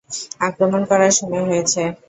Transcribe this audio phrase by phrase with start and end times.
[0.47, 1.81] আক্রমন করার সময় হয়েছে।